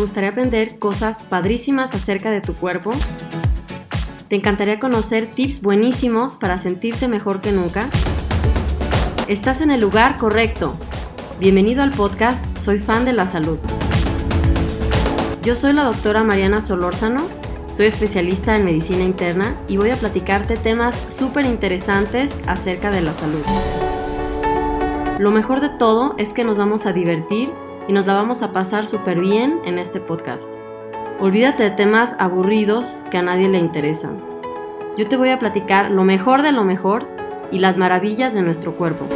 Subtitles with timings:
[0.00, 2.90] gustaría aprender cosas padrísimas acerca de tu cuerpo?
[4.28, 7.88] ¿Te encantaría conocer tips buenísimos para sentirte mejor que nunca?
[9.28, 10.68] Estás en el lugar correcto.
[11.38, 13.58] Bienvenido al podcast Soy fan de la salud.
[15.42, 17.26] Yo soy la doctora Mariana Solórzano,
[17.74, 23.12] soy especialista en medicina interna y voy a platicarte temas súper interesantes acerca de la
[23.14, 23.42] salud.
[25.18, 27.52] Lo mejor de todo es que nos vamos a divertir
[27.88, 30.48] y nos la vamos a pasar súper bien en este podcast.
[31.18, 34.16] Olvídate de temas aburridos que a nadie le interesan.
[34.96, 37.06] Yo te voy a platicar lo mejor de lo mejor
[37.52, 39.06] y las maravillas de nuestro cuerpo.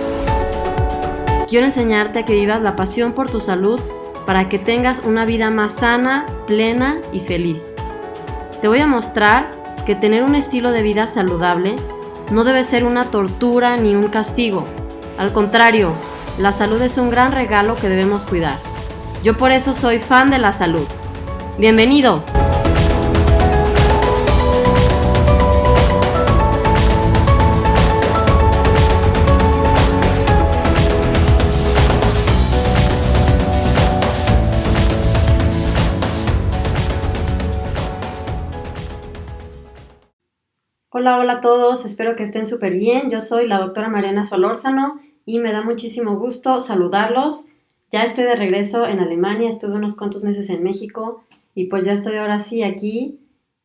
[1.48, 3.80] Quiero enseñarte a que vivas la pasión por tu salud
[4.26, 7.74] para que tengas una vida más sana, plena y feliz.
[8.60, 9.50] Te voy a mostrar
[9.86, 11.76] que tener un estilo de vida saludable
[12.32, 14.64] no debe ser una tortura ni un castigo.
[15.18, 15.92] Al contrario,
[16.38, 18.56] la salud es un gran regalo que debemos cuidar.
[19.22, 20.86] Yo por eso soy fan de la salud.
[21.58, 22.24] Bienvenido.
[40.90, 43.10] Hola, hola a todos, espero que estén súper bien.
[43.10, 47.46] Yo soy la doctora Mariana Solórzano y me da muchísimo gusto saludarlos.
[47.90, 51.92] Ya estoy de regreso en Alemania, estuve unos cuantos meses en México y pues ya
[51.92, 53.20] estoy ahora sí aquí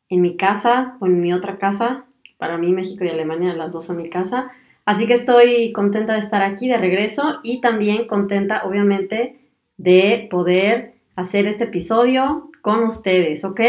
[0.10, 2.06] en mi casa o en mi otra casa.
[2.38, 4.52] Para mí México y Alemania las dos son mi casa.
[4.86, 9.40] Así que estoy contenta de estar aquí de regreso y también contenta obviamente
[9.78, 13.60] de poder hacer este episodio con ustedes, ¿ok?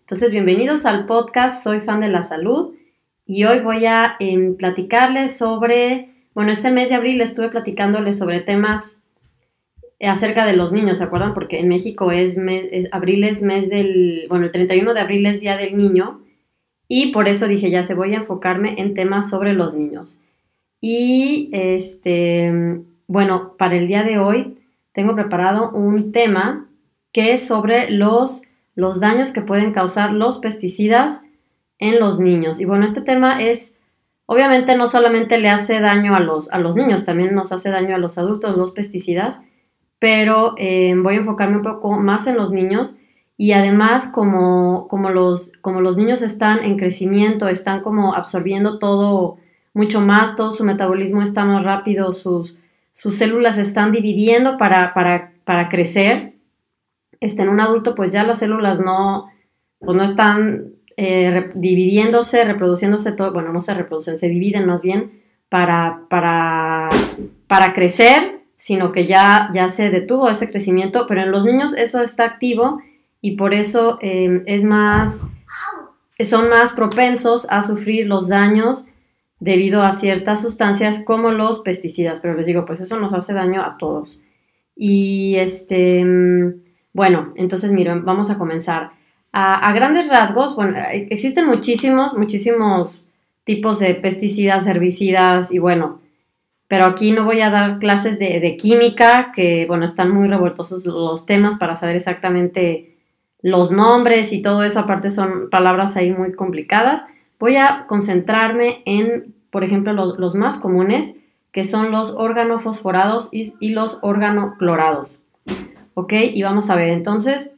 [0.00, 2.74] Entonces bienvenidos al podcast Soy fan de la salud
[3.26, 8.38] y hoy voy a em, platicarles sobre bueno, este mes de abril estuve platicándoles sobre
[8.38, 9.00] temas
[10.00, 11.34] acerca de los niños, ¿se acuerdan?
[11.34, 15.40] Porque en México es, mes, abril es mes del, bueno, el 31 de abril es
[15.40, 16.20] Día del Niño
[16.86, 20.20] y por eso dije, ya se voy a enfocarme en temas sobre los niños.
[20.80, 24.58] Y este, bueno, para el día de hoy
[24.92, 26.68] tengo preparado un tema
[27.10, 28.42] que es sobre los,
[28.76, 31.20] los daños que pueden causar los pesticidas
[31.80, 32.60] en los niños.
[32.60, 33.74] Y bueno, este tema es
[34.30, 37.94] Obviamente no solamente le hace daño a los, a los niños, también nos hace daño
[37.94, 39.40] a los adultos los pesticidas,
[39.98, 42.94] pero eh, voy a enfocarme un poco más en los niños
[43.38, 49.38] y además como, como, los, como los niños están en crecimiento, están como absorbiendo todo
[49.72, 52.58] mucho más, todo su metabolismo está más rápido, sus,
[52.92, 56.34] sus células están dividiendo para, para, para crecer.
[57.18, 59.30] Este, en un adulto pues ya las células no,
[59.78, 65.22] pues no están eh, dividiéndose, reproduciéndose todo, bueno, no se reproducen, se dividen más bien
[65.48, 66.88] para, para,
[67.46, 72.02] para crecer, sino que ya, ya se detuvo ese crecimiento, pero en los niños eso
[72.02, 72.80] está activo
[73.20, 75.24] y por eso em, es más,
[76.24, 78.84] son más propensos a sufrir los daños
[79.38, 83.62] debido a ciertas sustancias como los pesticidas, pero les digo, pues eso nos hace daño
[83.62, 84.20] a todos.
[84.74, 86.54] Y este, mm,
[86.92, 88.97] bueno, entonces miren, vamos a comenzar.
[89.32, 93.02] A, grandes rasgos, bueno, eh, existen muchísimos, muchísimos
[93.44, 96.00] tipos de pesticidas, herbicidas y bueno,
[96.66, 101.24] pero aquí no voy a dar clases de, química, que bueno, están muy revueltosos los
[101.24, 102.96] temas para saber exactamente
[103.40, 107.02] los nombres y todo eso, aparte son palabras ahí muy complicadas.
[107.38, 111.14] Voy a concentrarme en, por ejemplo, los, más comunes,
[111.52, 115.22] que son los organofosforados y, y los organoclorados.
[115.94, 116.12] ¿Ok?
[116.34, 117.52] Y vamos a ver entonces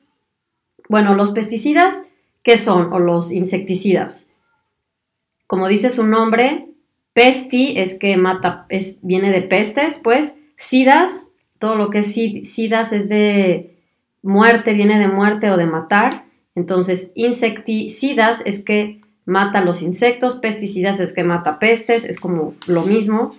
[0.91, 1.95] bueno, los pesticidas,
[2.43, 2.93] ¿qué son?
[2.93, 4.27] O los insecticidas.
[5.47, 6.67] Como dice su nombre,
[7.13, 11.29] pesti es que mata, es, viene de pestes, pues, sidas,
[11.61, 13.77] todo lo que es sidas es de
[14.23, 16.25] muerte, viene de muerte o de matar.
[16.57, 22.83] Entonces, insecticidas es que mata los insectos, pesticidas es que mata pestes, es como lo
[22.83, 23.31] mismo.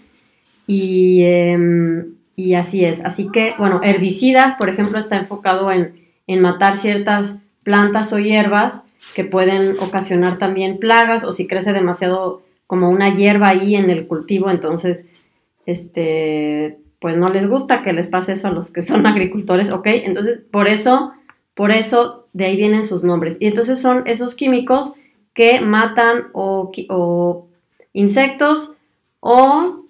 [0.68, 3.04] Y, em, y así es.
[3.04, 6.00] Así que, bueno, herbicidas, por ejemplo, está enfocado en
[6.34, 8.82] en matar ciertas plantas o hierbas
[9.16, 14.08] que pueden ocasionar también plagas o si crece demasiado como una hierba ahí en el
[14.08, 15.06] cultivo, entonces,
[15.66, 19.88] este, pues no les gusta que les pase eso a los que son agricultores, ¿ok?
[19.88, 21.12] Entonces, por eso,
[21.54, 23.36] por eso, de ahí vienen sus nombres.
[23.40, 24.94] Y entonces son esos químicos
[25.34, 27.48] que matan o, o
[27.92, 28.74] insectos
[29.20, 29.84] o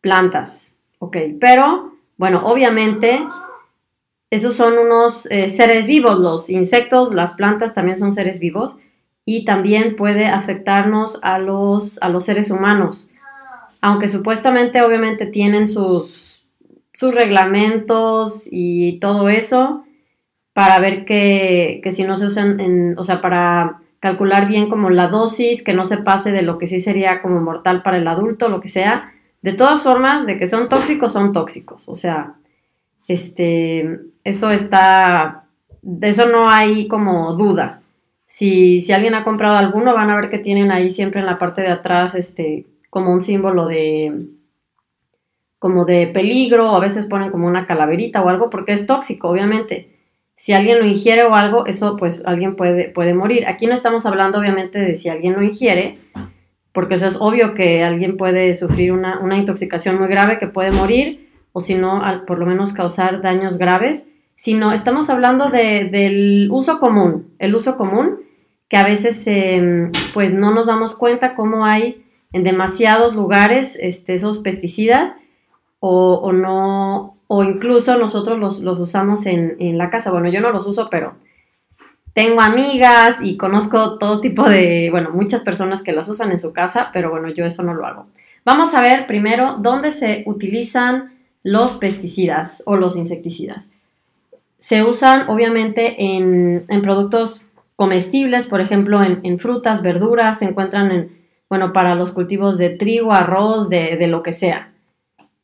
[0.00, 1.16] plantas, ¿ok?
[1.40, 3.20] Pero, bueno, obviamente
[4.30, 8.76] esos son unos eh, seres vivos, los insectos, las plantas también son seres vivos
[9.24, 13.10] y también puede afectarnos a los, a los seres humanos.
[13.80, 16.44] Aunque supuestamente obviamente tienen sus,
[16.92, 19.84] sus reglamentos y todo eso,
[20.52, 24.90] para ver que, que si no se usan, en, o sea, para calcular bien como
[24.90, 28.08] la dosis, que no se pase de lo que sí sería como mortal para el
[28.08, 29.12] adulto, lo que sea.
[29.40, 31.88] De todas formas, de que son tóxicos, son tóxicos.
[31.88, 32.34] O sea,
[33.08, 35.46] este, eso está,
[35.82, 37.82] de eso no hay como duda.
[38.26, 41.38] Si, si alguien ha comprado alguno, van a ver que tienen ahí siempre en la
[41.38, 44.26] parte de atrás, este, como un símbolo de,
[45.58, 49.96] como de peligro, a veces ponen como una calaverita o algo, porque es tóxico, obviamente.
[50.36, 53.46] Si alguien lo ingiere o algo, eso pues alguien puede, puede morir.
[53.48, 55.98] Aquí no estamos hablando obviamente de si alguien lo ingiere,
[56.72, 61.27] porque eso es obvio que alguien puede sufrir una, intoxicación muy grave que puede morir,
[61.52, 67.32] o si no, por lo menos causar daños graves, sino estamos hablando del uso común,
[67.38, 68.20] el uso común,
[68.68, 74.14] que a veces em, pues no nos damos cuenta cómo hay en demasiados lugares este,
[74.14, 75.14] esos pesticidas
[75.80, 80.10] o, no, o incluso nosotros los, usamos en, la casa.
[80.10, 81.14] Bueno, yo no los uso, pero
[82.14, 86.52] tengo amigas y conozco todo tipo de, bueno, muchas personas que las usan en su
[86.52, 88.06] casa, pero bueno, yo eso no lo hago.
[88.44, 93.68] Vamos a ver primero dónde se utilizan los pesticidas o los insecticidas.
[94.58, 97.46] Se usan obviamente en, productos
[97.76, 101.18] comestibles, por ejemplo, en, frutas, verduras, se encuentran en,
[101.48, 104.72] bueno, para los cultivos de trigo, arroz, de, lo que sea.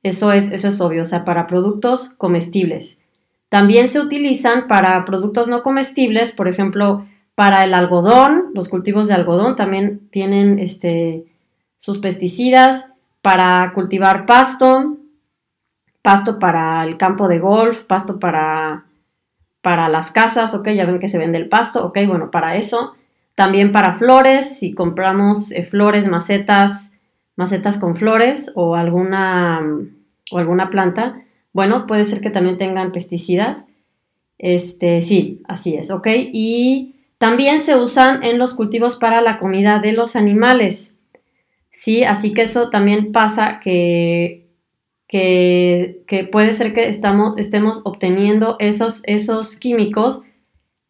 [0.03, 3.01] Eso es, eso es obvio, o sea, para productos comestibles.
[3.49, 9.15] También se utilizan para productos no comestibles, por ejemplo, para el algodón, los cultivos de
[9.15, 11.25] algodón también tienen este,
[11.79, 12.87] sus pesticidas,
[13.23, 14.99] para cultivar pasto,
[16.05, 18.85] pasto para el campo de golf, pasto para,
[19.63, 22.93] para las casas, ok, ya ven que se vende el pasto, ok, bueno, para eso.
[23.35, 26.93] También para flores, si compramos eh, flores, macetas,
[27.37, 29.63] macetas con flores o alguna,
[30.31, 31.23] o alguna planta,
[31.55, 33.65] bueno, puede ser que también tengan pesticidas.
[34.37, 36.09] Este, sí, así es, ¿ok?
[36.35, 40.93] Y también se usan en los cultivos para la comida de los animales.
[41.71, 44.44] Sí, así que eso también pasa que,
[45.09, 50.23] que, puede ser que estamos, estemos obteniendo esos, esos químicos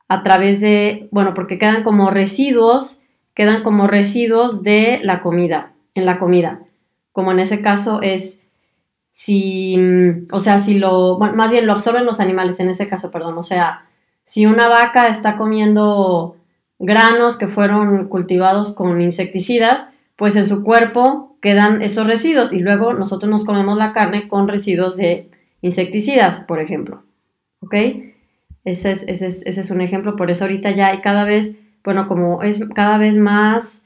[0.09, 3.01] a través de, bueno, porque quedan como residuos,
[3.35, 6.63] quedan como residuos de la comida en la comida,
[7.13, 8.41] como en ese caso es
[9.13, 9.77] si,
[10.33, 13.45] o sea, si lo, más bien lo absorben los animales, en ese caso, perdón, o
[13.45, 13.87] sea,
[14.25, 16.37] si una vaca está comiendo
[16.79, 22.93] granos que fueron cultivados con insecticidas, pues en su cuerpo quedan esos residuos y luego
[22.95, 25.29] nosotros nos comemos la carne con residuos de
[25.63, 27.05] insecticidas, por ejemplo.
[27.61, 27.75] ¿Ok?
[28.65, 31.55] Ese es, un ejemplo, por eso ahorita ya hay cada vez,
[31.85, 33.85] bueno, como es cada vez más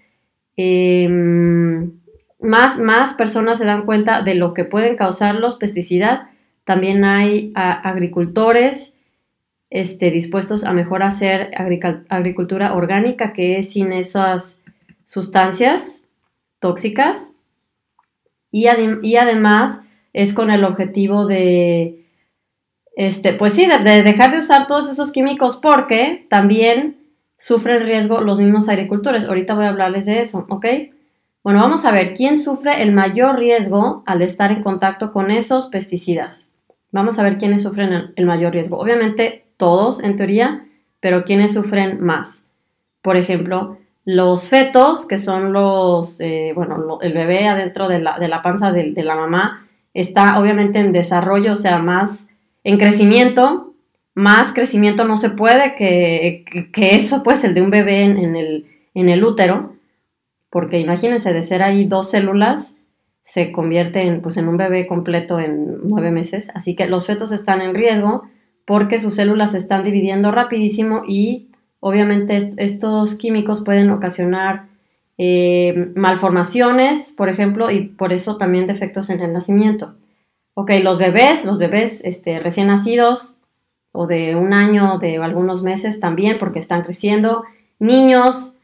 [0.60, 1.92] Em,
[2.40, 6.26] más, más personas se dan cuenta de lo que pueden causar los pesticidas.
[6.64, 8.96] También hay agricultores
[9.70, 11.52] este, dispuestos a mejor hacer
[12.08, 14.58] agricultura orgánica, que es sin esas
[15.06, 16.02] sustancias
[16.58, 17.34] tóxicas.
[19.02, 19.82] Y, además
[20.12, 22.04] es con el objetivo de,
[22.96, 26.96] este, pues sí, de, dejar de usar todos esos químicos porque también
[27.38, 29.24] sufren riesgo los mismos agricultores.
[29.24, 30.66] Ahorita voy a hablarles de eso, ¿ok?
[31.44, 35.68] Bueno, vamos a ver quién sufre el mayor riesgo al estar en contacto con esos
[35.68, 36.48] pesticidas.
[36.90, 38.78] Vamos a ver quiénes sufren el mayor riesgo.
[38.78, 40.66] Obviamente todos en teoría,
[41.00, 42.44] pero quiénes sufren más.
[43.02, 43.78] Por ejemplo,
[44.10, 48.72] los fetos, que son los, eh, bueno, el bebé adentro de la, de la panza
[48.72, 52.26] de, la mamá, está obviamente en desarrollo, o sea, más
[52.64, 53.74] en crecimiento,
[54.14, 56.42] más crecimiento no se puede que,
[56.74, 59.74] eso, pues el de un bebé en, el, en el útero,
[60.48, 62.76] porque imagínense, de ser ahí dos células,
[63.24, 66.48] se convierte en, pues, en un bebé completo en nueve meses.
[66.54, 68.22] Así que los fetos están en riesgo
[68.64, 71.47] porque sus células se están dividiendo rapidísimo y
[71.80, 74.66] obviamente estos químicos pueden ocasionar
[75.16, 79.94] eh, malformaciones, por ejemplo, y por eso también defectos en el nacimiento.
[80.54, 83.34] Ok, los bebés, los bebés este, recién nacidos,
[83.92, 87.44] o de un año, de algunos meses también, porque están creciendo.
[87.78, 88.54] Niños,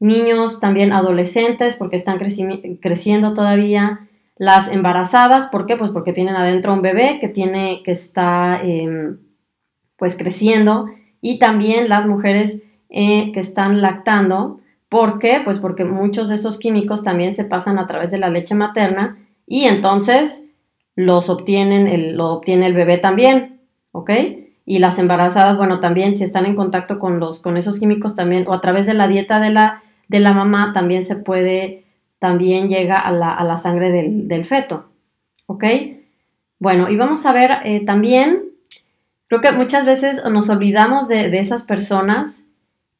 [0.00, 4.08] niños también adolescentes, porque están creciendo todavía.
[4.36, 5.78] Las embarazadas, ¿por qué?
[5.78, 9.18] Pues porque tienen adentro un bebé que tiene, que está em,
[9.96, 10.90] pues creciendo.
[11.20, 14.60] Y también las mujeres eh, que están lactando.
[14.88, 15.40] ¿Por qué?
[15.44, 19.18] Pues porque muchos de esos químicos también se pasan a través de la leche materna
[19.46, 20.44] y entonces
[20.94, 23.60] los obtienen, el, lo obtiene el bebé también,
[23.92, 24.10] ¿ok?
[24.68, 28.44] y las embarazadas, bueno, también si están en contacto con, los, con esos químicos también,
[28.48, 31.84] o a través de la dieta de la, de la mamá, también se puede,
[32.18, 34.86] también llega a la, sangre del, feto,
[35.46, 35.64] ¿ok?
[36.58, 38.45] Bueno, y vamos a ver eh, también
[39.28, 42.44] creo que muchas veces nos olvidamos de, de esas personas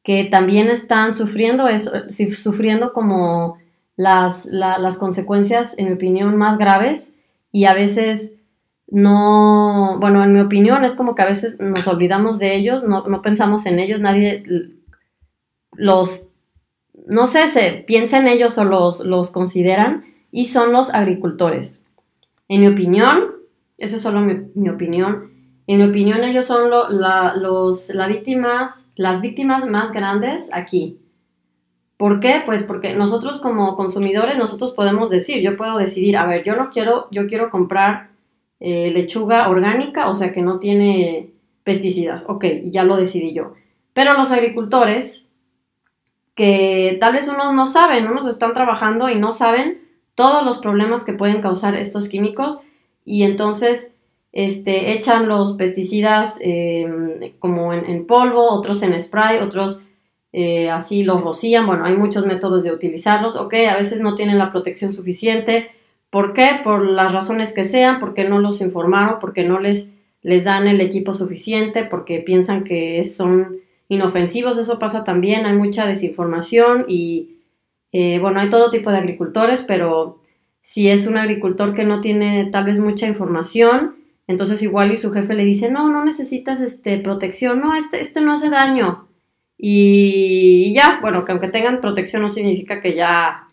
[0.07, 1.91] que también están sufriendo eso,
[2.31, 3.57] sufriendo como
[3.97, 7.13] las, las consecuencias, en mi opinión, más graves
[7.51, 8.31] y a veces
[8.89, 13.05] no, bueno, en mi opinión es como que a veces nos olvidamos de ellos, no,
[13.07, 14.45] no pensamos en ellos, nadie
[15.73, 16.29] los,
[17.05, 21.83] no sé, se piensa en ellos o los, los consideran y son los agricultores.
[22.47, 23.25] En mi opinión,
[23.77, 25.36] eso es solo mi opinión,
[25.67, 30.97] en mi opinión, ellos son los, víctimas, las víctimas más grandes aquí.
[31.97, 32.41] ¿Por qué?
[32.45, 36.69] Pues porque nosotros como consumidores, nosotros podemos decir, yo puedo decidir, a ver, yo no
[36.69, 38.11] quiero, yo quiero comprar
[38.61, 41.31] eh, lechuga orgánica, o sea que no tiene
[41.63, 42.25] pesticidas.
[42.29, 43.53] Ok, ya lo decidí yo.
[43.91, 45.25] Pero los agricultores,
[46.33, 49.81] que tal vez unos no saben, unos están trabajando y no saben
[50.15, 52.61] todos los problemas que pueden causar estos químicos
[53.03, 53.91] y entonces
[54.37, 59.81] este, echan los pesticidas em, como en, polvo, otros en spray, otros
[60.31, 61.65] eh, así los rocían.
[61.65, 63.35] Bueno, hay muchos métodos de utilizarlos.
[63.35, 65.71] Ok, a veces no tienen la protección suficiente.
[66.11, 66.59] ¿Por qué?
[66.63, 69.89] Por las razones que sean, porque no los informaron, porque no les,
[70.21, 73.57] les dan el equipo suficiente, porque piensan que son
[73.89, 74.59] inofensivos.
[74.59, 75.47] Eso pasa también.
[75.47, 77.39] Hay mucha desinformación y,
[77.91, 80.19] eh, bueno, hay todo tipo de agricultores, pero
[80.61, 83.96] si es un agricultor que no tiene tal vez mucha información,
[84.27, 88.21] entonces igual y su jefe le dice, no, no necesitas este, protección, no, este, este
[88.21, 89.07] no hace daño.
[89.57, 93.47] Y, ya, bueno, que aunque tengan protección no significa que ya,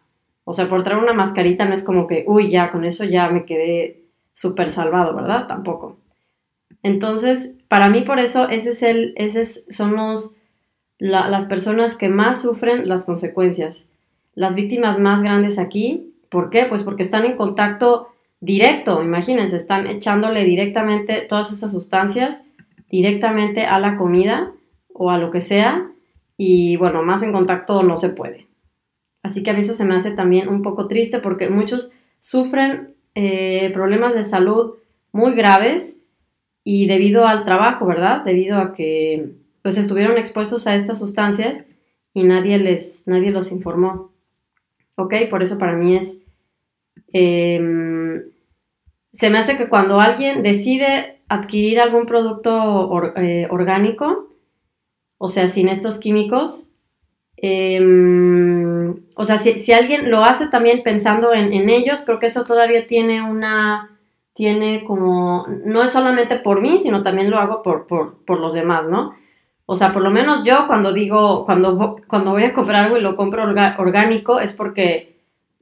[0.44, 3.30] o sea, por traer una mascarita no es como que, uy, ya, con eso ya
[3.30, 4.02] me quedé
[4.34, 5.46] súper salvado, ¿verdad?
[5.46, 5.96] Tampoco.
[6.82, 10.34] Entonces, para mí por eso, ese es el, ese son los,
[10.98, 13.86] las personas que más sufren las consecuencias.
[14.34, 16.66] Las víctimas más grandes aquí, ¿por qué?
[16.66, 18.08] Pues porque están en contacto
[18.44, 22.44] directo, imagínense, están echándole directamente todas esas sustancias
[22.90, 24.52] directamente a la comida
[24.92, 25.90] o a lo que sea
[26.36, 28.46] y bueno, más en contacto no se puede.
[29.22, 32.94] Así que a mí eso se me hace también un poco triste porque muchos sufren
[33.14, 34.74] eh, problemas de salud
[35.12, 36.00] muy graves
[36.64, 38.24] y debido al trabajo, ¿verdad?
[38.24, 39.30] Debido a que
[39.62, 41.64] pues estuvieron expuestos a estas sustancias
[42.12, 44.12] y nadie les, nadie los informó.
[44.96, 45.14] ¿Ok?
[45.30, 46.18] Por eso para mí es
[47.12, 47.93] em,
[49.14, 54.28] se me hace que cuando alguien decide adquirir algún producto eh, orgánico,
[55.18, 56.66] o sea, sin estos químicos,
[57.37, 62.88] em, o sea, si, alguien lo hace también pensando en, ellos, creo que eso todavía
[62.88, 64.00] tiene una,
[64.35, 68.88] tiene como, no es solamente por mí, sino también lo hago por, por, los demás,
[68.88, 69.14] ¿no?
[69.66, 73.00] O sea, por lo menos yo cuando digo, cuando, cuando voy a comprar algo y
[73.00, 75.13] lo compro orgánico, es porque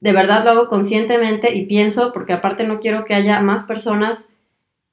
[0.03, 4.29] de verdad lo hago conscientemente y pienso, porque aparte no quiero que haya más personas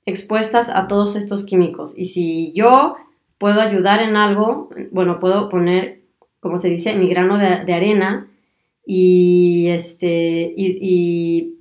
[0.05, 1.97] expuestas a todos estos químicos.
[1.97, 2.95] Y si yo
[3.39, 6.01] puedo ayudar en algo, bueno, puedo poner,
[6.39, 8.27] como se dice, mi grano de, arena
[8.85, 11.55] y, este, y,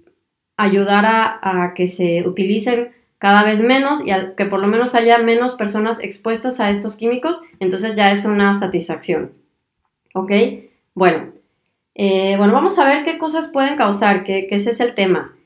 [0.59, 5.55] ayudar a, que se utilicen cada vez menos y que por lo menos haya menos
[5.55, 9.33] personas expuestas a estos químicos, entonces ya es una satisfacción.
[10.12, 10.33] ¿Ok?
[10.95, 11.33] Bueno,
[12.00, 15.37] eh, bueno, vamos a ver qué cosas pueden causar, que, ese es el tema.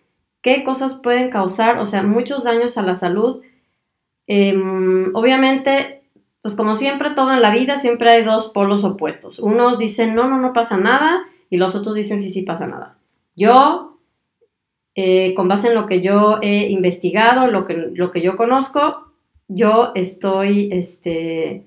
[0.43, 1.79] ¿Qué cosas pueden causar?
[1.79, 3.41] O sea, muchos daños a la salud.
[4.27, 6.03] Em, obviamente,
[6.43, 9.39] pues como siempre, todo en la vida, siempre hay dos polos opuestos.
[9.39, 12.99] Unos dicen, no, no, no pasa nada, y los otros dicen, sí, sí pasa nada.
[13.35, 13.99] Yo,
[14.95, 19.07] eh, con base en lo que yo he investigado, lo que, lo que yo conozco,
[19.49, 21.65] yo estoy este,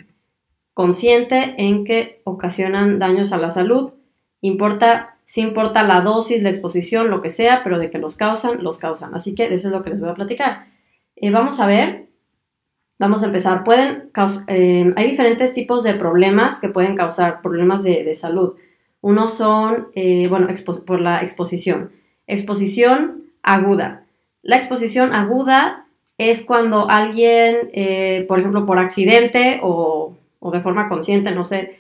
[0.76, 3.94] consciente en que ocasionan daños a la salud
[4.42, 8.64] Importa, sí importa la dosis, la exposición, lo que sea, pero de que los causan,
[8.64, 9.16] los causan.
[9.16, 10.68] Así que eso es lo que les voy a platicar.
[11.16, 12.08] Eh, vamos a ver,
[13.00, 13.64] vamos a empezar.
[13.64, 14.12] Pueden
[14.48, 18.56] eh, hay diferentes tipos de problemas que pueden causar problemas de, salud.
[19.02, 20.48] Uno son, eh, bueno,
[20.86, 21.92] por la exposición.
[22.28, 24.06] Exposición aguda.
[24.42, 25.88] La exposición aguda
[26.18, 27.72] es cuando alguien,
[28.28, 31.78] por ejemplo, por accidente o, o, de forma consciente, no sé,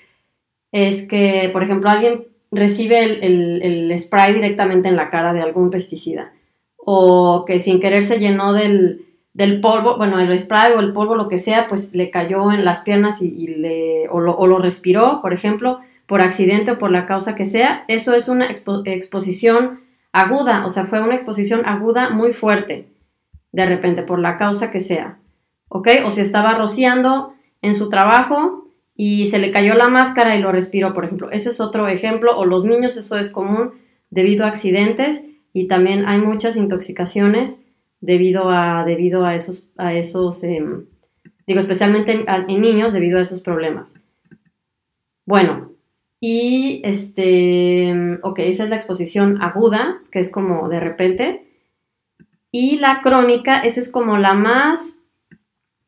[0.71, 6.33] es que, por ejemplo, alguien recibe el, spray directamente en la cara de algún pesticida.
[6.77, 9.05] O que sin querer se llenó del,
[9.61, 12.81] polvo, bueno, el spray o el polvo, lo que sea, pues le cayó en las
[12.81, 17.45] piernas y, le, o, lo, respiró, por ejemplo, por accidente o por la causa que
[17.45, 17.83] sea.
[17.87, 19.81] Eso es una exposición
[20.11, 22.87] aguda, o sea, fue una exposición aguda muy fuerte,
[23.51, 25.17] de repente, por la causa que sea.
[25.67, 25.89] ¿Ok?
[26.05, 28.64] O si estaba rociando en su trabajo
[28.95, 31.29] y se le cayó la máscara y lo respiró, por ejemplo.
[31.31, 32.37] Ese es otro ejemplo.
[32.37, 33.73] O los niños, eso es común
[34.09, 35.23] debido a accidentes
[35.53, 37.59] y también hay muchas intoxicaciones
[37.99, 40.85] debido a, debido a esos, a esos em,
[41.47, 43.93] digo especialmente en, niños debido a esos problemas.
[45.25, 45.71] Bueno,
[46.19, 51.47] y este, ok, esa es la exposición aguda, que es como de repente.
[52.51, 54.99] Y la crónica, esa es como la más,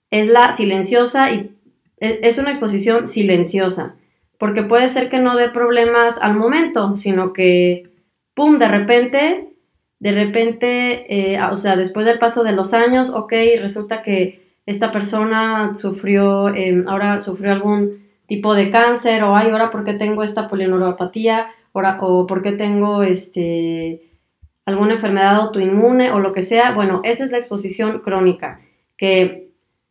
[0.10, 1.57] es la silenciosa y
[2.00, 3.96] es una exposición silenciosa,
[4.38, 7.90] porque puede ser que no dé problemas al momento, sino que,
[8.34, 9.58] ¡pum!, de repente,
[10.00, 14.92] de repente, eh, o sea, después del paso de los años, ok, resulta que esta
[14.92, 20.22] persona sufrió, em, ahora sufrió algún tipo de cáncer, o ay, ahora por qué tengo
[20.22, 24.04] esta polineuropatía, ahora, o por qué tengo este,
[24.66, 26.74] alguna enfermedad autoinmune, o lo que sea.
[26.74, 28.60] Bueno, esa es la exposición crónica,
[28.98, 29.47] que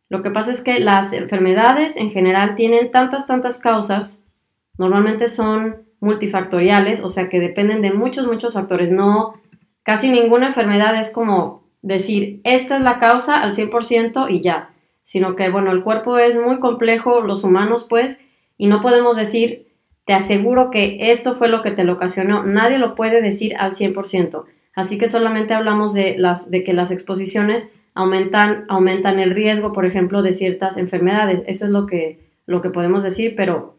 [0.09, 4.21] lo que pasa es que las enfermedades en general tienen tantas, tantas causas,
[4.77, 8.91] normalmente son multifactoriales, o sea que dependen de muchos, muchos factores.
[8.91, 9.33] No,
[9.83, 14.71] casi ninguna enfermedad es como decir, esta es la causa al 100% y ya,
[15.03, 18.17] sino que, bueno, el cuerpo es muy complejo, los humanos pues,
[18.57, 19.67] y no podemos decir,
[20.05, 23.73] te aseguro que esto fue lo que te lo ocasionó, nadie lo puede decir al
[23.73, 24.45] 100%.
[24.73, 29.85] Así que solamente hablamos de, las, de que las exposiciones aumentan, aumentan el riesgo, por
[29.85, 31.43] ejemplo, de ciertas enfermedades.
[31.47, 33.75] Eso es lo que, lo que podemos decir, pero,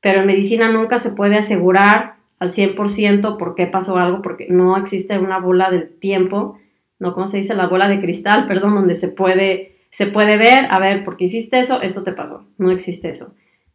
[0.00, 4.76] pero en medicina nunca se puede asegurar al 100% por qué pasó algo, porque no
[4.76, 6.58] existe una bola del tiempo,
[6.98, 7.54] no, ¿cómo se dice?
[7.54, 11.60] La bola de cristal, perdón, donde se puede, se puede ver, a ver, porque hiciste
[11.60, 12.46] eso, esto te pasó.
[12.56, 13.34] No existe eso.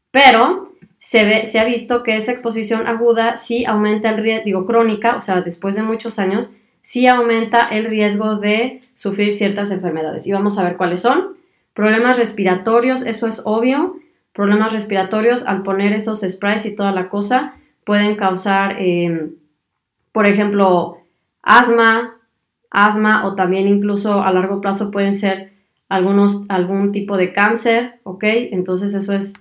[0.09, 4.65] Pero se, ve, se ha visto que esa exposición aguda sí aumenta el riesgo, digo
[4.65, 6.49] crónica, o sea, después de muchos años,
[6.87, 10.25] sí aumenta el riesgo de sufrir ciertas enfermedades.
[10.25, 11.35] Y vamos a ver cuáles son.
[11.73, 13.97] Problemas respiratorios, eso es obvio.
[14.31, 19.33] Problemas respiratorios, al poner esos sprays y toda la cosa, pueden causar, em,
[20.13, 20.99] por ejemplo,
[21.41, 22.21] asma,
[22.71, 25.51] asma o también incluso a largo plazo pueden ser
[25.89, 28.23] algunos, algún tipo de cáncer, ¿ok?
[28.23, 29.33] Entonces eso es,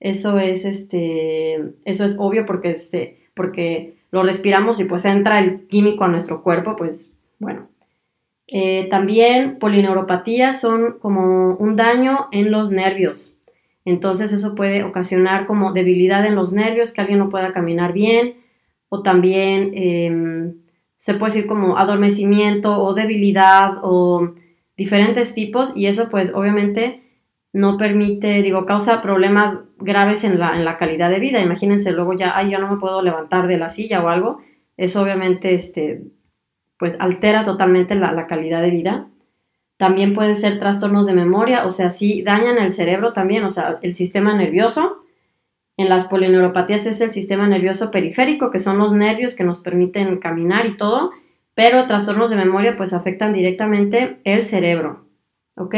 [0.00, 5.66] eso es, este, eso es obvio porque, este, porque lo respiramos y pues entra el
[5.66, 7.68] químico a nuestro cuerpo, pues bueno.
[8.52, 13.34] Eh, también polineuropatías son como un daño en los nervios.
[13.84, 18.36] Entonces eso puede ocasionar como debilidad en los nervios, que alguien no pueda caminar bien,
[18.88, 20.60] o también em,
[20.96, 24.32] se puede decir como adormecimiento o debilidad o
[24.76, 27.02] diferentes tipos y eso pues obviamente
[27.54, 31.40] no permite, digo, causa problemas graves en la, en la calidad de vida.
[31.40, 34.40] Imagínense luego ya, ay, yo no me puedo levantar de la silla o algo.
[34.76, 36.02] Eso obviamente, este,
[36.80, 39.08] pues altera totalmente la, la calidad de vida.
[39.76, 43.78] También pueden ser trastornos de memoria, o sea, sí dañan el cerebro también, o sea,
[43.82, 45.04] el sistema nervioso.
[45.76, 50.18] En las polineuropatías es el sistema nervioso periférico, que son los nervios que nos permiten
[50.18, 51.12] caminar y todo,
[51.54, 55.06] pero trastornos de memoria pues afectan directamente el cerebro,
[55.56, 55.76] ¿ok?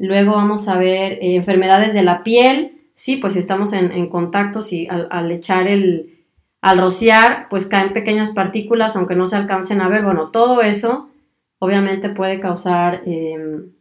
[0.00, 2.72] Luego vamos a ver eh, enfermedades de la piel.
[2.94, 6.24] Sí, pues si estamos en, contacto, si al, echar el,
[6.62, 10.02] al rociar, pues caen pequeñas partículas, aunque no se alcancen a ver.
[10.02, 11.10] Bueno, todo eso
[11.58, 13.72] obviamente puede causar em,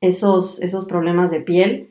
[0.00, 1.90] esos, esos problemas de piel.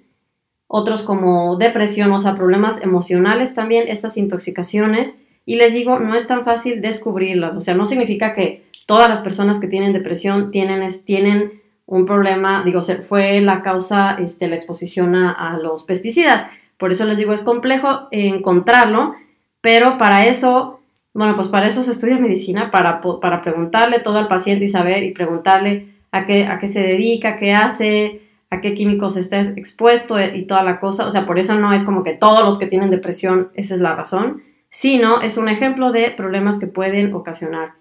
[0.68, 5.18] Otros como depresión, o sea, problemas emocionales también, estas intoxicaciones.
[5.46, 7.58] Y les digo, no es tan fácil descubrirlas.
[7.58, 12.64] O sea, no significa que todas las personas que tienen depresión tienen, tienen un problema,
[12.64, 16.46] digo, fue la causa, este, la exposición a, los pesticidas.
[16.78, 19.16] Por eso les digo, es complejo encontrarlo,
[19.62, 20.80] pero para eso,
[21.14, 25.04] bueno, pues para eso se estudia medicina, para, para preguntarle todo al paciente y saber
[25.04, 30.16] y preguntarle a qué, a qué se dedica, qué hace, a qué químicos está expuesto
[30.22, 31.06] y toda la cosa.
[31.06, 33.82] O sea, por eso no es como que todos los que tienen depresión, esa es
[33.82, 37.74] la razón, sino es un ejemplo de problemas que pueden ocasionar.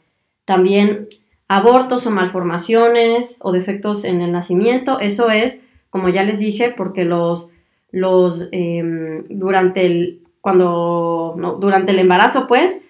[0.45, 1.09] También
[1.53, 5.01] abortos o malformaciones o defectos en el nacimiento.
[5.01, 5.61] Eso es,
[5.91, 7.51] como ya les dije, porque los,
[7.91, 12.81] los em, durante el, cuando, durante el embarazo, pues,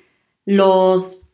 [0.46, 1.24] los,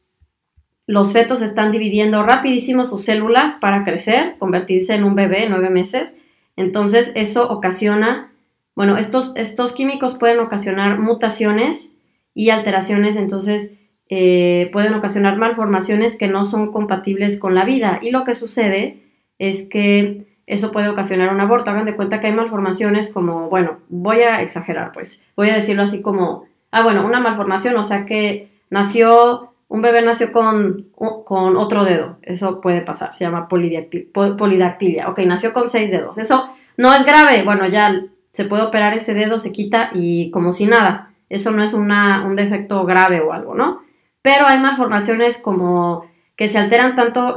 [0.87, 6.15] los fetos están dividiendo rapidísimo sus células para crecer, convertirse en un bebé nueve meses.
[6.57, 8.33] Entonces, eso ocasiona,
[8.75, 11.91] bueno, estos, estos químicos pueden ocasionar mutaciones
[12.33, 13.73] y alteraciones, entonces,
[14.11, 17.99] eh, pueden ocasionar malformaciones que no son compatibles con la vida.
[18.03, 19.03] Y lo que sucede
[19.39, 21.71] es que eso puede ocasionar un aborto.
[21.71, 25.83] Hagan de cuenta que hay malformaciones como, bueno, voy a exagerar, pues, voy a decirlo
[25.83, 31.57] así como, ah, bueno, una malformación, o sea que nació, un bebé nació con, con
[31.59, 32.19] otro dedo.
[32.23, 35.11] Eso puede pasar, se llama polidactilia.
[35.11, 36.17] Ok, nació con seis dedos.
[36.17, 37.43] Eso no es grave.
[37.45, 41.11] Bueno, ya se puede operar ese dedo, se quita y como si nada.
[41.29, 43.83] Eso no es una, un defecto grave o algo, ¿no?
[44.29, 46.05] Pero hay malformaciones como
[46.37, 47.35] que se alteran tanto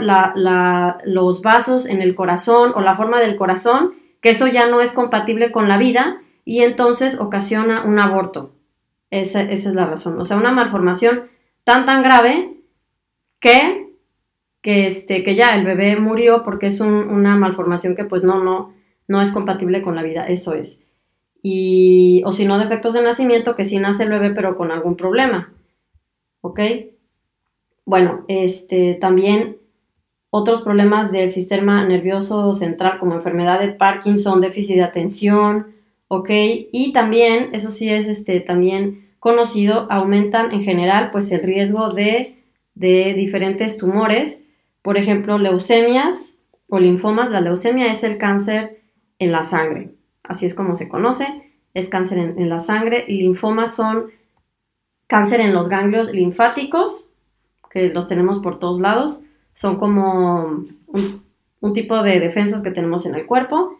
[1.06, 4.92] los vasos en el corazón o la forma del corazón que eso ya no es
[4.92, 8.52] compatible con la vida y entonces ocasiona un aborto.
[9.10, 10.20] Esa, es la razón.
[10.20, 11.30] O sea, una malformación
[11.64, 12.58] tan, tan grave
[13.40, 13.96] que,
[14.62, 18.74] que, este, que ya el bebé murió porque es una malformación que pues no, no,
[19.08, 20.26] no es compatible con la vida.
[20.26, 20.82] Eso es.
[21.42, 24.98] Y, o si no, defectos de nacimiento, que sí nace el bebé pero con algún
[24.98, 25.54] problema.
[26.42, 26.60] ¿Ok?
[27.86, 29.58] Bueno, este, también
[30.30, 35.76] otros problemas del sistema nervioso central como enfermedad de Parkinson, déficit de atención,
[36.08, 36.30] ¿ok?
[36.72, 42.44] Y también, eso sí es este, también conocido, aumentan en general pues el riesgo de,
[42.76, 44.44] de diferentes tumores,
[44.82, 46.36] por ejemplo, leucemias
[46.70, 47.30] o linfomas.
[47.30, 48.82] La leucemia es el cáncer
[49.20, 49.92] en la sangre,
[50.24, 51.28] así es como se conoce,
[51.74, 53.06] es cáncer en, en la sangre.
[53.08, 54.12] Linfomas son
[55.12, 57.10] cáncer en los ganglios linfáticos,
[57.70, 63.16] que los tenemos por todos lados son como un, tipo de defensas que tenemos en
[63.16, 63.78] el cuerpo.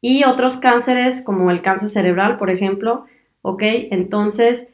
[0.00, 3.04] Y otros cánceres, como el cáncer cerebral, por ejemplo,
[3.42, 3.62] ¿ok?
[3.92, 4.66] Entonces,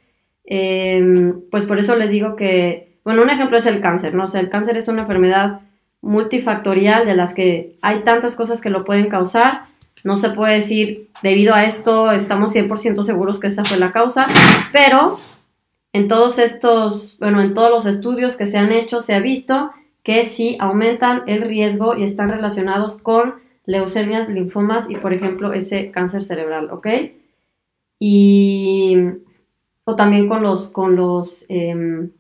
[0.47, 4.25] em, pues por eso les digo que, bueno, un ejemplo es el cáncer, ¿no?
[4.25, 5.61] O sea, el cáncer es una enfermedad
[6.01, 9.65] multifactorial de las que hay tantas cosas que lo pueden causar.
[10.05, 14.27] No se puede decir, debido a esto, estamos 100% seguros que esa fue la causa,
[14.73, 15.15] pero
[15.93, 19.71] en todos estos, bueno, en todos los estudios que se han hecho, se ha visto
[20.03, 23.35] que sí aumentan el riesgo y están relacionados con
[23.67, 26.87] leucemias, linfomas y, por ejemplo, ese cáncer cerebral, ¿ok?
[27.99, 28.97] Y,
[29.85, 32.11] o también con los, con los, em,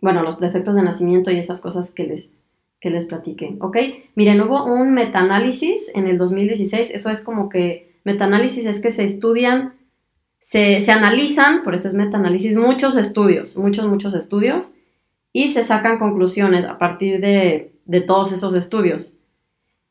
[0.00, 2.28] bueno, los defectos de nacimiento y esas cosas que les,
[2.80, 3.76] que les platiqué, ¿ok?
[4.14, 9.04] Miren, hubo un metaanálisis en el 2016, eso es como que, metaanálisis es que se
[9.04, 9.75] estudian,
[10.38, 14.72] se, se analizan, por eso es metaanálisis, muchos estudios, muchos, muchos estudios,
[15.32, 17.72] y se sacan conclusiones a partir de,
[18.06, 19.12] todos esos estudios.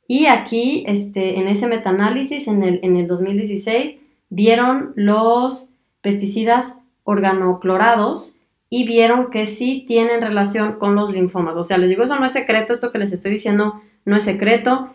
[0.08, 3.98] Y aquí, este, en ese metaanálisis, en el, en el 2016,
[4.30, 5.68] vieron los
[6.02, 8.36] pesticidas organoclorados
[8.70, 11.56] y vieron que sí tienen relación con los linfomas.
[11.58, 14.24] O sea, les digo, eso no es secreto, esto que les estoy diciendo no es
[14.24, 14.90] secreto.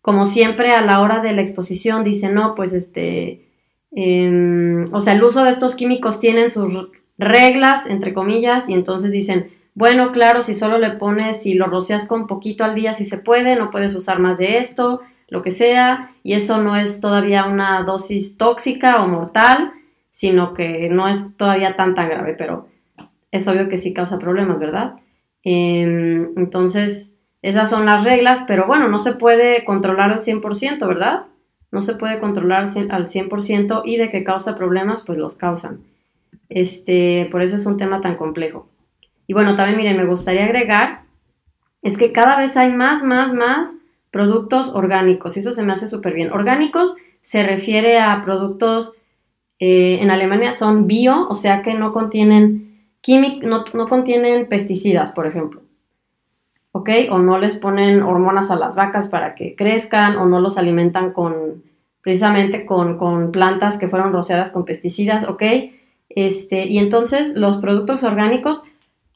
[0.00, 3.51] Como siempre, a la hora de la exposición dicen, no, pues este,
[3.94, 9.10] em, o sea, el uso de estos químicos tienen sus reglas, entre comillas, y entonces
[9.10, 13.04] dicen, bueno, claro, si solo le pones, si lo rocias con poquito al día, si
[13.04, 17.00] se puede, no puedes usar más de esto, lo que sea, y eso no es
[17.00, 19.72] todavía una dosis tóxica o mortal,
[20.10, 22.68] sino que no es todavía tan tan grave, pero
[23.30, 24.96] es obvio que sí causa problemas, ¿verdad?
[25.42, 31.24] Em, entonces, esas son las reglas, pero bueno, no se puede controlar al 100%, ¿verdad?
[31.72, 35.80] No se puede controlar al 100% y de que causa problemas, pues los causan.
[36.48, 38.68] Este, por eso es un tema tan complejo.
[39.26, 41.04] Y bueno, también miren, me gustaría agregar,
[41.80, 43.74] es que cada vez hay más, más, más
[44.10, 46.30] productos orgánicos, y eso se me hace súper bien.
[46.30, 48.92] Orgánicos se refiere a productos,
[49.58, 55.12] eh, en Alemania son bio, o sea que no contienen químicos, no, no contienen pesticidas,
[55.12, 55.61] por ejemplo.
[56.72, 56.90] ¿Ok?
[57.10, 61.12] O no les ponen hormonas a las vacas para que crezcan, o no los alimentan
[61.12, 61.62] con,
[62.02, 65.42] precisamente con, con plantas que fueron rociadas con pesticidas, ¿ok?
[66.08, 68.62] Este, y entonces los productos orgánicos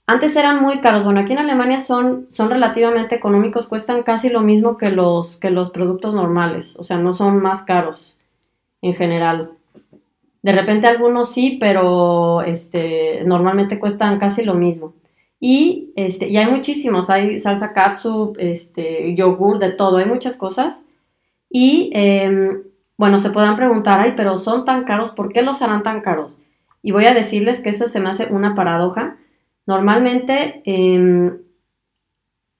[0.07, 1.05] antes eran muy caros.
[1.05, 5.51] Bueno, aquí en Alemania son, son relativamente económicos, cuestan casi lo mismo que los, que
[5.51, 8.17] los productos normales, o sea, no son más caros
[8.83, 9.51] en general.
[10.43, 14.95] De repente algunos sí, pero este, normalmente cuestan casi lo mismo.
[15.39, 20.83] Y, este, hay muchísimos, hay salsa katsu, este, yogur, de todo, hay muchas cosas.
[21.51, 22.63] Y em,
[22.97, 26.39] bueno, se puedan preguntar, ay, pero son tan caros, ¿por qué los harán tan caros?
[26.83, 29.19] Y voy a decirles que eso se me hace una paradoja.
[29.67, 31.39] Normalmente, em,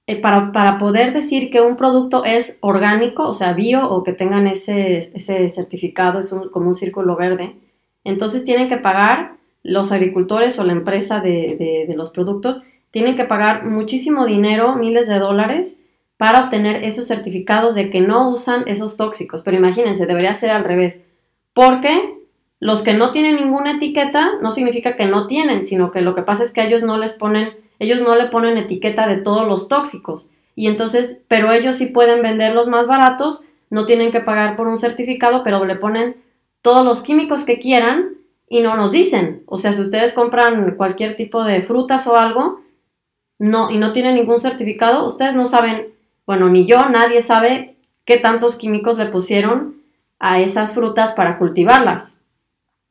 [0.07, 4.47] eh, para, poder decir que un producto es orgánico, o sea, bio, o que tengan
[4.47, 7.55] ese, ese certificado, es como un círculo verde,
[8.03, 9.36] entonces tienen que pagar
[9.67, 15.07] los agricultores o la empresa de, de los productos, tienen que pagar muchísimo dinero, miles
[15.07, 15.77] de dólares,
[16.15, 19.41] para obtener esos certificados de que no usan esos tóxicos.
[19.43, 21.03] Pero imagínense, debería ser al revés.
[21.53, 22.15] Porque
[22.59, 26.23] los que no tienen ninguna etiqueta no significa que no tienen, sino que lo que
[26.23, 29.67] pasa es que ellos no les ponen, ellos no le ponen etiqueta de todos los
[29.67, 30.29] tóxicos.
[30.55, 34.77] Y entonces, pero ellos sí pueden venderlos más baratos, no tienen que pagar por un
[34.77, 36.17] certificado, pero le ponen
[36.63, 38.16] todos los químicos que quieran
[38.49, 39.43] y no nos dicen.
[39.45, 42.61] O sea, si ustedes compran cualquier tipo de frutas o algo,
[43.39, 45.87] no, y no tienen ningún certificado, ustedes no saben,
[46.25, 49.75] bueno, ni yo, nadie sabe qué tantos químicos le pusieron
[50.19, 52.17] a esas frutas para cultivarlas.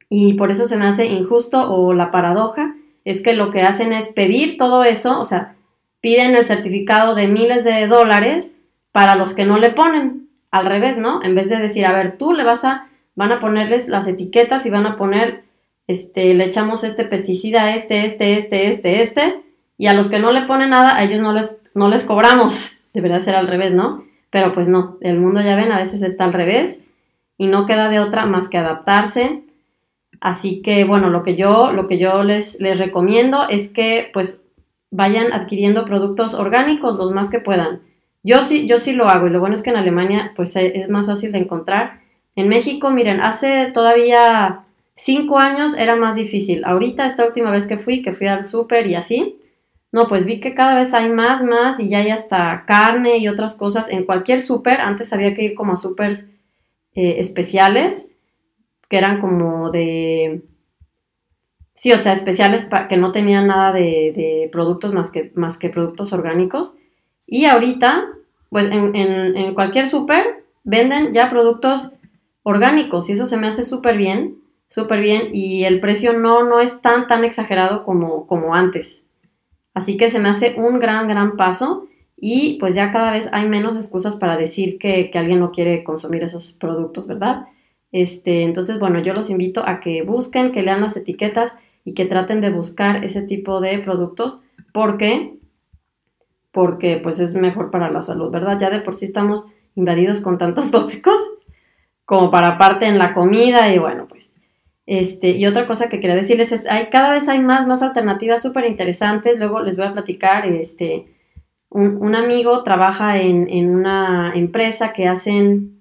[0.09, 3.93] Y por eso se me hace injusto o la paradoja es que lo que hacen
[3.93, 5.57] es pedir todo eso, o sea,
[6.01, 8.55] piden el certificado de miles de dólares
[8.93, 10.29] para los que no le ponen.
[10.53, 11.23] al revés, ¿no?
[11.23, 14.65] En vez de decir, a ver, tú le vas a, van a ponerles las etiquetas
[14.65, 15.45] y van a poner,
[15.87, 19.43] este, le echamos este pesticida, este, este, este, este, este,
[19.79, 22.73] y a los que no le ponen nada, a ellos no les, no les cobramos.
[22.95, 24.05] Debería ser al revés, ¿no?
[24.31, 26.81] Pero pues no, el mundo ya ven, a veces está al revés
[27.39, 29.43] y no queda de otra más que adaptarse.
[30.21, 34.43] Así que bueno, lo que yo, lo que yo les, les recomiendo es que pues
[34.91, 37.83] vayan adquiriendo productos orgánicos los más que puedan.
[38.23, 40.89] Yo sí, yo sí lo hago y lo bueno es que en Alemania pues es
[40.89, 42.01] más fácil de encontrar.
[42.35, 44.66] En México, miren, hace todavía
[44.97, 46.65] cinco años era más difícil.
[46.65, 49.39] Ahorita, esta última vez que fui, que fui al súper y así,
[49.93, 53.29] no, pues vi que cada vez hay más, más y ya hay hasta carne y
[53.29, 54.81] otras cosas en cualquier súper.
[54.81, 56.29] Antes había que ir como a súpers
[56.95, 58.09] eh, especiales,
[58.89, 60.43] que eran como de...
[61.73, 66.13] Sí, o sea, especiales que no tenían nada de, productos más que, más que productos
[66.13, 66.75] orgánicos.
[67.27, 68.07] Y ahorita,
[68.51, 71.91] pues en, cualquier súper venden ya productos
[72.43, 76.61] orgánicos y eso se me hace súper bien, súper bien y el precio no, no
[76.61, 79.07] es tan, tan exagerado como, como antes.
[79.75, 83.49] Así que se me hace un gran, gran paso y pues ya cada vez hay
[83.49, 87.47] menos excusas para decir que, alguien no quiere consumir esos productos, ¿verdad?
[87.93, 92.07] Este, entonces, bueno, yo los invito a que busquen, que lean las etiquetas y que
[92.07, 94.41] traten de buscar ese tipo de productos
[94.73, 95.35] porque
[96.51, 98.59] porque pues es mejor para la salud, ¿verdad?
[98.59, 101.21] Ya de por sí estamos invadidos con tantos tóxicos
[102.07, 104.33] como para parte en la comida y bueno, pues
[104.87, 108.41] este, y otra cosa que quería decirles es, hay, cada vez hay más, más alternativas
[108.41, 109.39] súper interesantes.
[109.39, 111.07] Luego les voy a platicar, este,
[111.71, 115.81] un, amigo trabaja en, en, una empresa que hacen,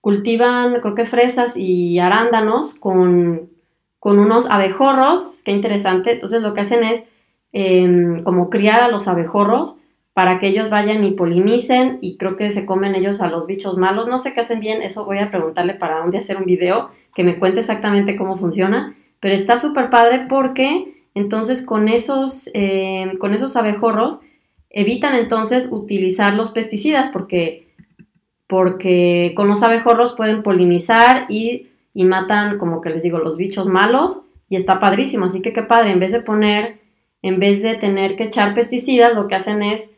[0.00, 3.50] cultivan, creo que fresas y arándanos con,
[3.98, 6.12] con unos abejorros, qué interesante.
[6.12, 7.04] Entonces lo que hacen es
[7.52, 9.76] em, como criar a los abejorros
[10.14, 13.78] para que ellos vayan y polinicen y creo que se comen ellos a los bichos
[13.78, 14.08] malos.
[14.08, 17.24] No sé qué hacen bien, eso voy a preguntarle para día hacer un video que
[17.24, 23.34] me cuente exactamente cómo funciona, pero está súper padre porque entonces con esos, eh, con
[23.34, 24.20] esos abejorros
[24.70, 27.68] evitan entonces utilizar los pesticidas porque,
[28.46, 33.66] porque con los abejorros pueden polinizar y, y matan, como que les digo, los bichos
[33.66, 35.26] malos y está padrísimo.
[35.26, 36.80] Así que qué padre, en vez de poner,
[37.22, 39.90] en vez de tener que echar pesticidas, lo que hacen es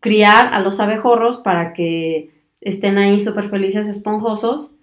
[0.00, 4.74] criar a los abejorros para que estén ahí súper felices, esponjosos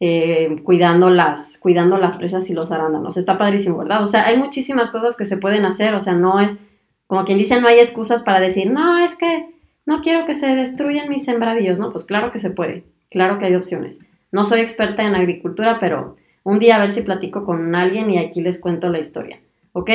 [0.00, 3.16] eh, cuidando, las, cuidando y los arándanos.
[3.16, 4.02] Está padrísimo, ¿verdad?
[4.02, 6.58] O sea, hay muchísimas cosas que se pueden hacer, o sea, no es,
[7.06, 9.46] como quien dice, no hay excusas para decir, no, es que
[9.86, 11.90] no quiero que se destruyan mis sembradillos, ¿no?
[11.90, 13.98] Pues claro que se puede, claro que hay opciones.
[14.30, 18.18] No soy experta en agricultura, pero un día a ver si platico con alguien y
[18.18, 19.40] aquí les cuento la historia,
[19.72, 19.90] ¿ok?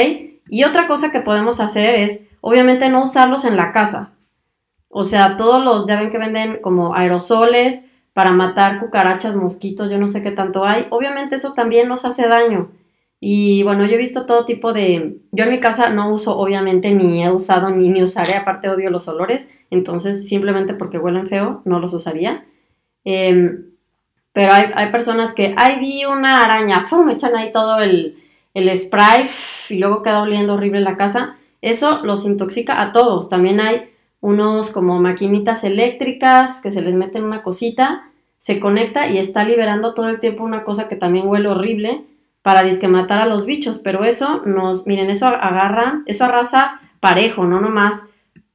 [0.50, 4.12] Y otra cosa que podemos hacer es, obviamente, no usarlos en la casa.
[4.94, 9.98] O sea, todos los, ya ven que venden como aerosoles, para matar cucarachas, mosquitos, yo
[9.98, 10.86] no sé qué tanto hay.
[10.92, 12.70] Obviamente eso también nos hace daño.
[13.20, 15.18] Y bueno, yo he visto todo tipo de...
[15.32, 18.90] Yo en mi casa no uso, obviamente, ni he usado ni, ni usaré, aparte odio
[18.90, 22.46] los olores, entonces simplemente porque huelen feo no los usaría.
[23.04, 23.72] Em,
[24.34, 28.18] pero hay, personas que, ay, vi una araña, me echan ahí todo el,
[28.54, 29.26] el spray
[29.70, 31.38] y luego queda oliendo horrible la casa.
[31.62, 33.30] Eso los intoxica a todos.
[33.30, 33.93] También hay
[34.24, 39.94] unos como maquinitas eléctricas que se les meten una cosita, se conecta y está liberando
[39.94, 42.06] todo el tiempo una cosa que también huele horrible
[42.42, 47.44] para disque matar a los bichos, pero eso nos, miren, eso agarra, eso arrasa parejo,
[47.44, 48.06] no nomás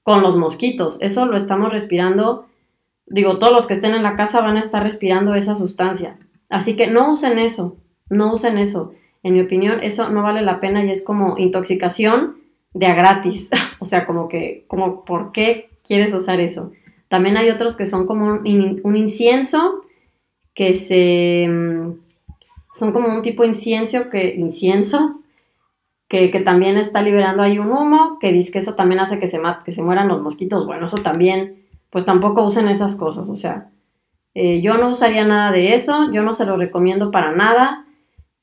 [0.03, 2.47] con los mosquitos, eso lo estamos respirando,
[3.05, 6.17] digo, todos los que estén en la casa van a estar respirando esa sustancia,
[6.49, 7.77] así que no usen eso,
[8.09, 12.39] no usen eso, en mi opinión, eso no vale la pena y es como intoxicación
[12.73, 13.51] de a gratis.
[13.79, 16.73] o sea, como que, como, ¿por qué quieres usar eso?
[17.09, 19.83] También hay otros que son como un, incienso
[20.55, 21.47] que se...
[21.49, 22.01] Mm,
[22.73, 24.35] son como un tipo de incienso que...
[24.35, 25.21] Incienso.
[26.09, 29.39] Que, también está liberando ahí un humo, que dice que eso también hace que se,
[29.65, 30.67] que se mueran los mosquitos.
[30.67, 33.29] Bueno, eso también, pues tampoco usen esas cosas.
[33.29, 33.69] O sea,
[34.35, 37.85] eh, yo no usaría nada de eso, yo no se lo recomiendo para nada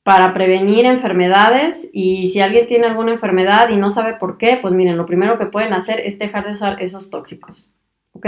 [0.06, 4.72] para prevenir enfermedades y si alguien tiene alguna enfermedad y no sabe por qué, pues
[4.72, 7.72] miren, lo primero que pueden hacer es dejar de usar esos tóxicos,
[8.12, 8.26] ¿ok?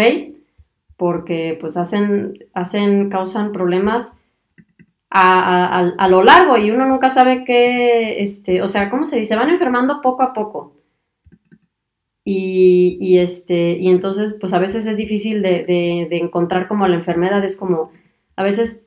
[0.97, 4.13] Porque pues hacen, hacen, causan problemas
[5.09, 9.37] a, lo largo y uno nunca sabe qué, este, o sea, ¿cómo se dice?
[9.37, 10.75] Van enfermando poco a poco.
[12.25, 16.97] Y, y este, y entonces, pues a veces es difícil de, de, encontrar como la
[16.97, 17.93] enfermedad, es como,
[18.35, 18.83] a veces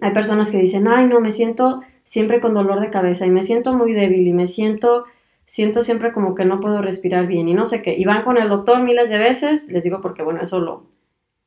[0.00, 3.42] hay personas que dicen, ay, no, me siento siempre con dolor de cabeza y me
[3.42, 5.04] siento muy débil y me siento,
[5.44, 7.94] siento siempre como que no puedo respirar bien y no sé qué.
[7.96, 10.84] Y van con el doctor miles de veces, les digo porque, bueno, eso lo,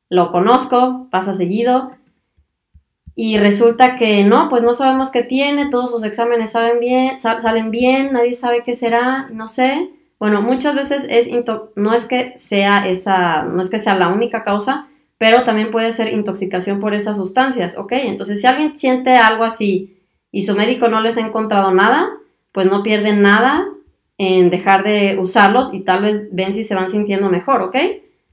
[0.08, 1.92] lo conozco, pasa seguido,
[3.18, 7.70] y resulta que no, pues no sabemos qué tiene, todos sus exámenes saben bien, salen
[7.70, 9.90] bien, nadie sabe qué será, no sé.
[10.18, 11.30] Bueno, muchas veces es
[11.76, 15.92] no es que sea esa, no es que sea la única causa, pero también puede
[15.92, 17.92] ser intoxicación por esas sustancias, ¿ok?
[17.92, 19.95] Entonces, si alguien siente algo así
[20.36, 22.10] y su médico no les ha encontrado nada,
[22.52, 23.66] pues no pierden nada
[24.18, 27.74] en dejar de usarlos y tal vez ven si se van sintiendo mejor, ¿ok?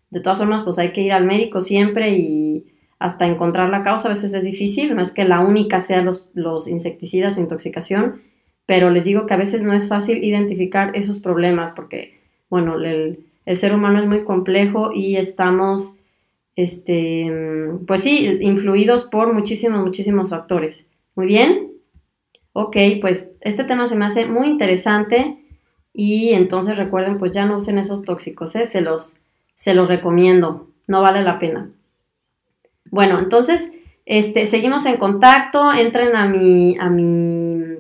[0.10, 2.66] De todas formas, pues hay que ir al médico siempre y
[3.00, 6.28] hasta encontrar la causa a veces es difícil, no es que la única sea los,
[6.34, 8.22] los insecticidas o intoxicación,
[8.66, 13.20] pero les digo que a veces no es fácil identificar esos problemas porque, bueno, el,
[13.46, 15.96] el ser humano es muy complejo y estamos,
[16.58, 17.32] este,
[17.88, 20.86] pues sí, influidos por muchísimos, muchísimos factores.
[21.16, 21.73] Muy bien.
[22.54, 25.44] Ok, pues este tema se me hace muy interesante
[25.92, 28.66] y entonces recuerden, pues ya no usen esos tóxicos, ¿eh?
[28.66, 29.16] se, los,
[29.56, 31.70] se los recomiendo, no vale la pena.
[32.92, 33.72] Bueno, entonces,
[34.06, 37.78] este, seguimos en contacto, entren a mi, a mi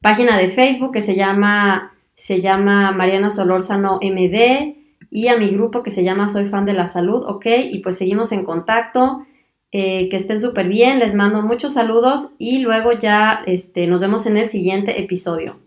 [0.00, 4.74] página de Facebook que se llama, se llama Mariana Solórzano MD
[5.10, 7.46] y a mi grupo que se llama Soy fan de la salud, ¿ok?
[7.70, 9.24] Y pues seguimos en contacto.
[9.72, 14.26] Eh, que estén súper bien, les mando muchos saludos y luego ya este, nos vemos
[14.26, 15.60] en el siguiente episodio.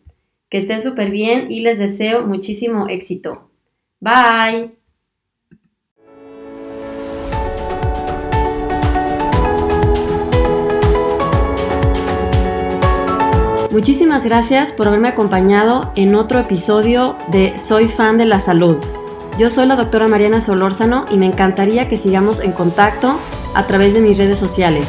[0.49, 3.49] Que estén súper bien y les deseo muchísimo éxito.
[4.01, 4.71] Bye.
[13.71, 18.77] Muchísimas gracias por haberme acompañado en otro episodio de Soy fan de la salud.
[19.39, 23.17] Yo soy la doctora Mariana Solórzano y me encantaría que sigamos en contacto
[23.53, 24.85] a través de mis redes sociales.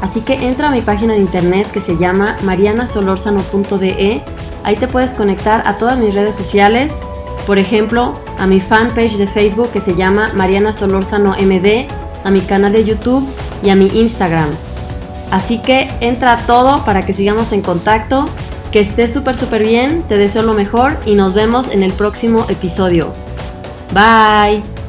[0.00, 4.22] Así que entra a mi página de internet que se llama marianasolorzano.de.
[4.64, 6.92] Ahí te puedes conectar a todas mis redes sociales,
[7.46, 11.86] por ejemplo, a mi fanpage de Facebook que se llama Mariana Solórzano MD,
[12.24, 13.26] a mi canal de YouTube
[13.62, 14.48] y a mi Instagram.
[15.30, 18.28] Así que entra a todo para que sigamos en contacto.
[18.72, 22.46] Que estés súper súper bien, te deseo lo mejor y nos vemos en el próximo
[22.48, 23.12] episodio.
[23.92, 24.79] Bye.